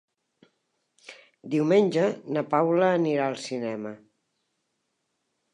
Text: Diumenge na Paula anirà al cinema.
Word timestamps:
Diumenge 1.55 2.07
na 2.37 2.45
Paula 2.55 2.89
anirà 2.97 3.29
al 3.29 3.39
cinema. 3.45 3.93